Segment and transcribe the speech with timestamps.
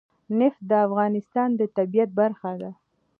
[0.39, 2.71] نفت د افغانستان د طبیعت برخه ده.